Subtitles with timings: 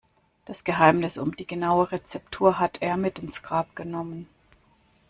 [0.45, 4.27] Das Geheimnis um die genaue Rezeptur hat er mit ins Grab genommen.